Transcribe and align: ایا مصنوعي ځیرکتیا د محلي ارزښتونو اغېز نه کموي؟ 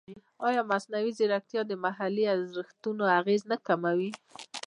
ایا 0.47 0.61
مصنوعي 0.71 1.09
ځیرکتیا 1.17 1.61
د 1.67 1.71
محلي 1.85 2.25
ارزښتونو 2.35 3.03
اغېز 3.19 3.41
نه 3.51 3.57
کموي؟ 3.67 4.11